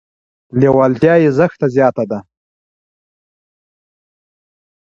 لیوالتیا 0.59 1.13
یې 1.23 1.29
زښته 1.37 1.67
زیاته 1.75 2.03
ده. 2.11 2.19